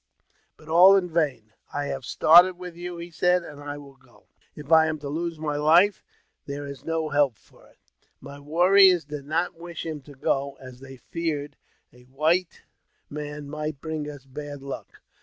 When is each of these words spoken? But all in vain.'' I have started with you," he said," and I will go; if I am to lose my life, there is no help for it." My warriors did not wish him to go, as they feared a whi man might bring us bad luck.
But 0.57 0.67
all 0.67 0.95
in 0.95 1.11
vain.'' 1.11 1.53
I 1.79 1.85
have 1.85 2.05
started 2.05 2.57
with 2.57 2.75
you," 2.75 2.97
he 2.97 3.11
said," 3.11 3.43
and 3.43 3.61
I 3.61 3.77
will 3.77 3.97
go; 3.97 4.23
if 4.55 4.71
I 4.71 4.87
am 4.87 4.97
to 4.97 5.09
lose 5.09 5.37
my 5.37 5.57
life, 5.57 6.03
there 6.47 6.65
is 6.65 6.83
no 6.83 7.09
help 7.09 7.37
for 7.37 7.67
it." 7.67 7.77
My 8.19 8.39
warriors 8.39 9.05
did 9.05 9.25
not 9.25 9.53
wish 9.59 9.85
him 9.85 10.01
to 10.01 10.15
go, 10.15 10.57
as 10.59 10.79
they 10.79 10.97
feared 10.97 11.55
a 11.93 12.05
whi 12.05 12.47
man 13.11 13.47
might 13.47 13.79
bring 13.79 14.09
us 14.09 14.25
bad 14.25 14.63
luck. 14.63 15.03